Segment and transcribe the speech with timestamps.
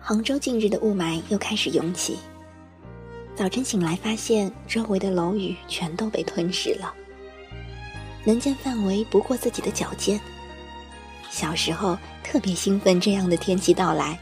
[0.00, 2.16] 杭州近日的雾霾又开始涌起。
[3.36, 6.92] 早晨醒来，发现周围的楼宇全都被吞噬了，
[8.24, 10.18] 能见范围不过自己的脚尖。
[11.30, 14.18] 小时候特别兴奋这样的天气到来，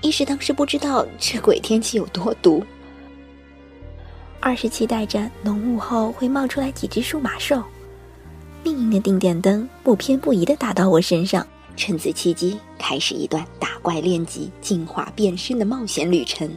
[0.00, 2.64] 一是当时不知道这鬼天气有多毒，
[4.40, 7.62] 二是期待着浓雾后会冒出来几只数码兽，
[8.62, 16.48] 命运的定点灯不偏不倚地打到我身上，趁此契机开始一段打怪练级、进化变身的冒险旅程。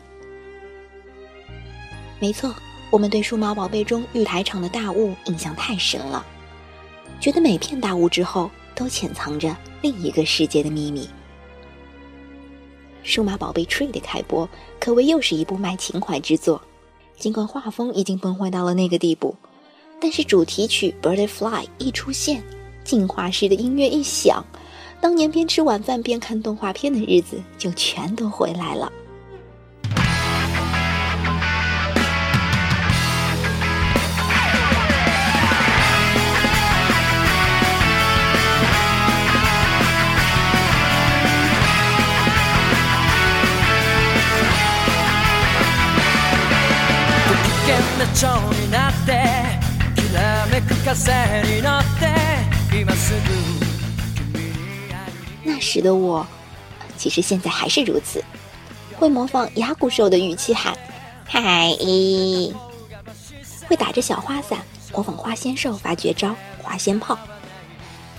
[2.19, 2.53] 没错，
[2.91, 6.25] 我们对数码宝贝中玉台场的大雾印象太深了，
[7.19, 11.09] 觉得每片大雾之后都潜藏着另一个世界的秘密。
[13.03, 14.47] 数码宝贝 Tree 的开播
[14.79, 16.61] 可谓又是一部卖情怀之作，
[17.17, 19.35] 尽管画风已经崩坏到了那个地步，
[19.99, 22.43] 但是主题曲 Butterfly 一出现，
[22.83, 24.45] 进化式的音乐一响，
[25.01, 28.91] 当年边吃晚饭边看动画片的日子就全都回来了。
[55.43, 56.25] 那时的我，
[56.97, 58.23] 其实现在还是如此，
[58.95, 60.77] 会模仿牙骨兽的语气喊
[61.25, 61.71] “嗨”，
[63.67, 64.59] 会打着小花伞
[64.93, 67.17] 模仿花仙兽发绝招“花仙炮”，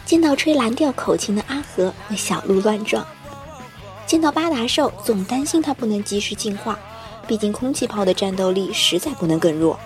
[0.04, 3.06] 见到吹蓝调口琴的阿和会小鹿乱撞，
[4.06, 6.78] 见到巴达兽总担心它不能及时进化。
[7.26, 9.78] 毕竟空气炮的战斗力实在不能更弱。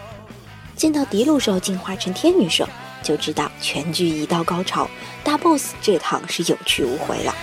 [0.80, 2.66] 见到迪路兽进化成天女兽，
[3.02, 4.88] 就知道全剧已到高潮，
[5.22, 7.34] 大 boss 这趟是有去无回了。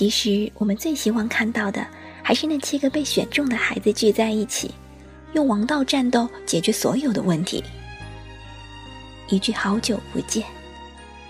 [0.00, 1.86] 其实，我们最希望看到的，
[2.22, 4.70] 还是那七个被选中的孩子聚在一起，
[5.34, 7.62] 用王道战斗解决所有的问题。
[9.28, 10.42] 一句“好久不见”，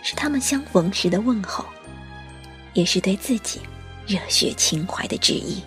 [0.04, 1.64] 是他们相逢时的问候，
[2.72, 3.58] 也是对自己
[4.06, 5.60] 热血情怀的致意。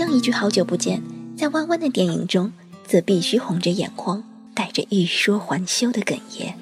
[0.00, 1.02] 样一句“好久不见”，
[1.36, 2.50] 在弯弯的电影中，
[2.86, 4.24] 则必须红着眼眶，
[4.54, 6.58] 带着欲说还休的哽咽。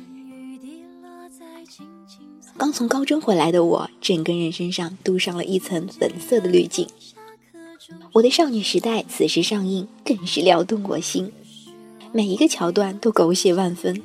[2.56, 6.88] 刚从高中回来的我，整个人身上镀上了一层粉色的滤镜。
[8.14, 11.32] 我的少女时代此时上映，更是撩动我心，
[12.12, 14.02] 每一个桥段都狗血万分，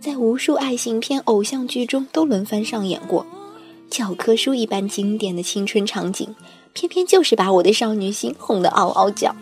[0.00, 3.26] 在无数爱情片、偶像剧中都轮番上演过，
[3.96, 6.36] 教科书一般经典的青春场景。
[6.74, 9.34] 偏偏就是把我的少女心哄得嗷嗷叫。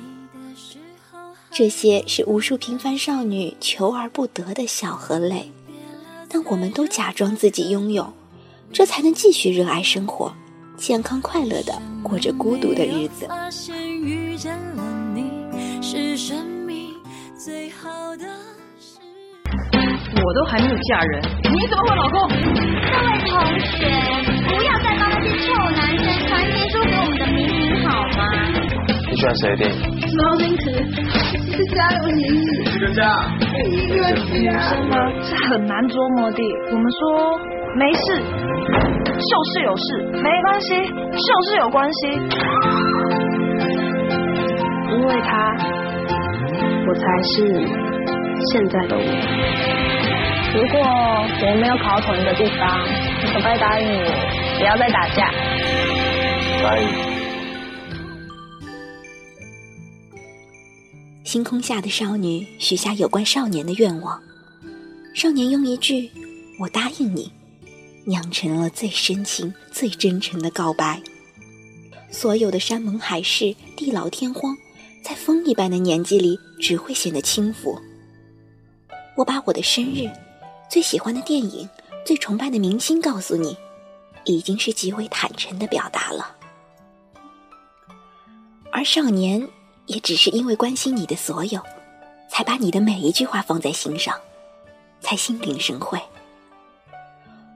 [1.50, 5.50] 这些是无数平凡少女求而不得的笑和泪，
[6.28, 8.12] 但我们都假装自己拥有，
[8.72, 10.32] 这才能继续热爱生活，
[10.76, 13.26] 健康快乐的过着孤独的日子。
[15.82, 16.94] 是生命
[17.36, 18.24] 最好的
[20.22, 22.28] 我都还没有嫁人，你怎么会老公？
[22.28, 23.88] 各位同学，
[24.46, 28.20] 不要再帮那些臭男生传情书给我们的明明好吗？
[29.10, 29.56] 你喜欢谁的？
[29.56, 29.78] 电影？
[30.16, 30.62] 毛林可
[31.56, 33.00] 是家有你，一个家，
[33.66, 34.00] 一个
[34.32, 34.34] 女。
[34.50, 36.40] 生呢是很难捉摸的。
[36.70, 37.38] 我们说
[37.76, 38.06] 没事，
[39.18, 39.86] 就是有事；
[40.22, 41.98] 没关系，就是有关系。
[44.90, 45.52] 因为他，
[46.86, 47.34] 我才是
[48.52, 49.02] 现在的我。
[50.54, 52.86] 如果我们没有考到同一个地方，
[53.20, 54.06] 你可不可以答应我，
[54.56, 55.32] 不要再打架？
[56.62, 56.86] 答应。
[61.24, 64.22] 星空下的少女许下有关少年的愿望，
[65.12, 66.08] 少年用一句
[66.60, 67.32] “我答应你”，
[68.06, 71.02] 酿成了最深情、最真诚的告白。
[72.12, 74.56] 所有的山盟海誓、地老天荒，
[75.02, 77.76] 在风一般的年纪里，只会显得轻浮。
[79.16, 80.08] 我把我的生日、
[80.68, 81.68] 最喜欢的电影、
[82.04, 83.56] 最崇拜的明星告诉你，
[84.24, 86.36] 已经是极为坦诚的表达了。
[88.72, 89.48] 而少年
[89.86, 91.60] 也只是因为关心你的所有，
[92.28, 94.18] 才把你的每一句话放在心上，
[95.00, 96.00] 才心领神会。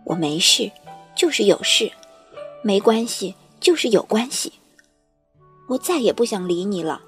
[0.05, 0.71] 我没事，
[1.17, 1.91] 就是有事；
[2.63, 4.53] 没关系，就是有关系。
[5.69, 7.01] 我再也不想理你了，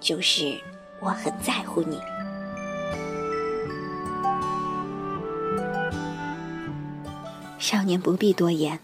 [0.00, 0.58] 就是
[1.00, 2.00] 我很在乎你。
[7.62, 8.76] 少年不必多言，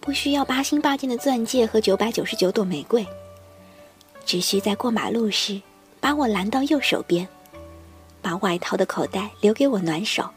[0.00, 3.06] 不需要八星八箭的钻戒和九百九十九朵玫瑰，
[4.26, 5.58] 只需在过马路时
[5.98, 7.26] 把我拦到右手边，
[8.20, 10.28] 把外套的口袋留给我暖手。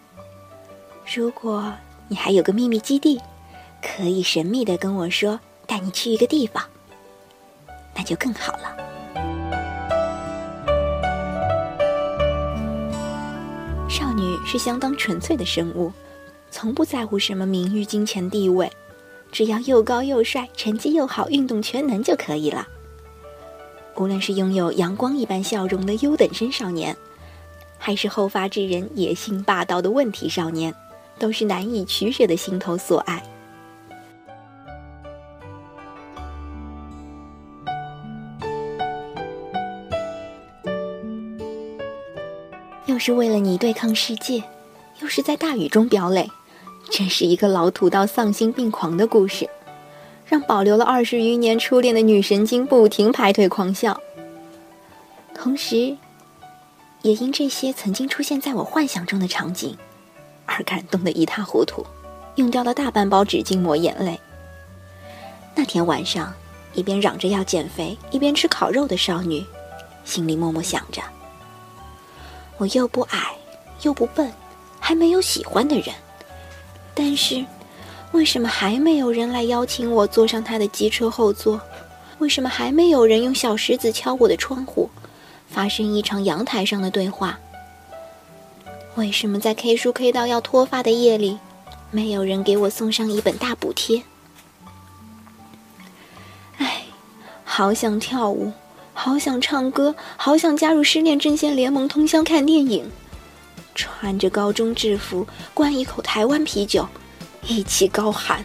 [1.14, 1.74] 如果
[2.08, 3.20] 你还有个秘密基地，
[3.82, 6.64] 可以神秘的跟我说带你去一个地方，
[7.94, 8.78] 那就更好了。
[13.90, 15.92] 少女是相当纯粹的生物。
[16.52, 18.72] 从不在乎什么名誉、金钱、地位，
[19.32, 22.68] 只要又高又帅、成绩又好、运动全能就可以了。
[23.96, 26.96] 无论是拥有阳光一般笑容的优等生少年，
[27.78, 30.74] 还是后发制人、野心霸道的问题少年，
[31.18, 33.22] 都是难以取舍的心头所爱。
[42.86, 44.44] 又是为了你对抗世界，
[45.02, 46.30] 又是在大雨中飙泪。
[46.92, 49.50] 这是一个老土到丧心病狂的故事，
[50.26, 54.00] 让保留了二十余年初恋的女神经不停排腿狂笑。
[55.34, 55.96] 同时，
[57.04, 59.78] 也因这些曾经出现在我幻想中的场景，
[60.46, 61.86] 而感动得一塌糊涂，
[62.36, 64.20] 用掉了大半包纸巾抹眼泪。
[65.56, 66.34] 那天晚上，
[66.74, 69.46] 一边嚷着要减肥，一边吃烤肉的少女，
[70.04, 71.02] 心里默默想着：
[72.58, 73.32] 我又不矮，
[73.84, 74.30] 又不笨，
[74.80, 75.94] 还没有喜欢的人。
[76.94, 77.46] 但是，
[78.12, 81.62] 为什么还没有人来邀请我坐上他的机车后座？
[82.18, 84.90] 为什么还没有人用小石子敲我的窗户，
[85.48, 87.38] 发生一场阳台上的对话？
[88.96, 91.38] 为什么在 K 书 K 到要脱发的夜里，
[91.92, 94.04] 没有人给我送上一本大补贴？
[96.58, 96.84] 唉，
[97.46, 98.52] 好想跳舞，
[98.94, 102.92] 好想唱歌，好想加入失恋阵线联盟，通宵看电影。
[103.80, 106.86] 穿着高中制服，灌一口台湾啤酒，
[107.44, 108.44] 一起高喊：“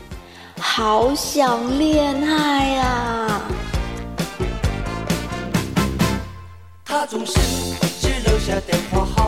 [0.60, 3.42] 好想恋爱啊！”
[6.86, 7.32] 他总是
[8.00, 9.23] 只留下电话号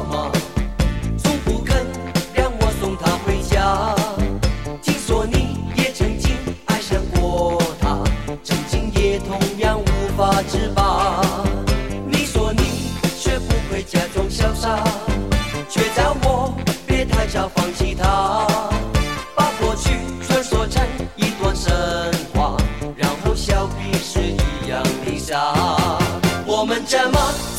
[26.89, 27.56] 这么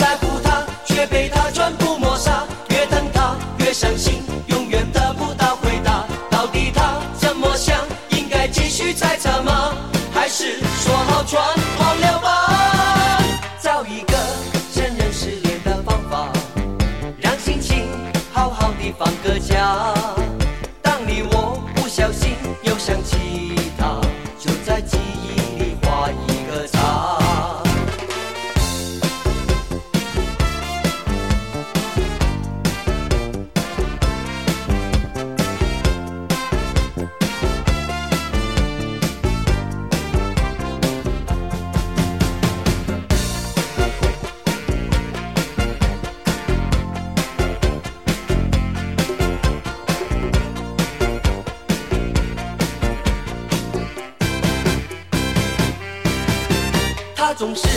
[57.38, 57.68] 总是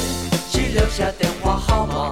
[0.50, 2.10] 只留下电话号码，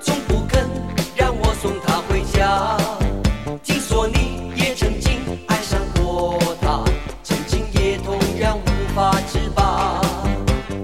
[0.00, 0.66] 从不肯
[1.14, 2.74] 让我送她回家。
[3.62, 6.82] 听说你也曾经爱上过她，
[7.22, 10.00] 曾经也同样无法自拔。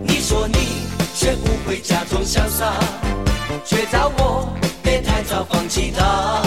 [0.04, 0.84] 你说你
[1.14, 2.74] 学不会假装潇洒，
[3.64, 6.42] 却叫我别太早放弃她，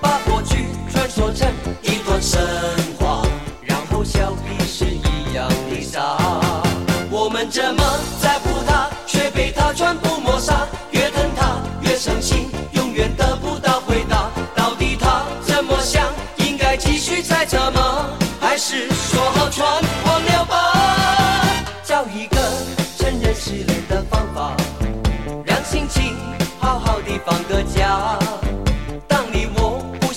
[0.00, 1.48] 把过去传说成
[1.82, 2.40] 一段神
[2.98, 3.22] 话，
[3.62, 6.16] 然后笑彼是一样的傻。
[7.12, 7.82] 我们这么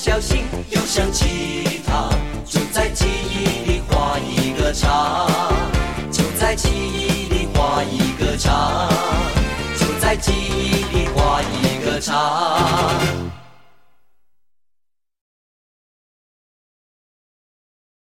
[0.04, 2.10] 小心，又想起他，
[2.46, 5.26] 就在记忆里画一个叉，
[6.12, 8.90] 就在记忆里画一个叉，
[9.80, 13.23] 就在记忆里画一个叉。